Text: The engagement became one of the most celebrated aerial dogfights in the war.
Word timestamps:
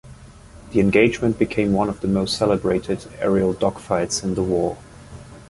The 0.71 0.79
engagement 0.79 1.37
became 1.37 1.73
one 1.73 1.87
of 1.87 2.01
the 2.01 2.07
most 2.07 2.35
celebrated 2.35 3.05
aerial 3.19 3.53
dogfights 3.53 4.23
in 4.23 4.33
the 4.33 4.41
war. 4.41 4.79